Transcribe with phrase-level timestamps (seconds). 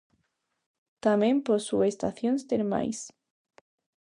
[1.05, 2.99] Tamén posúe estacións termais.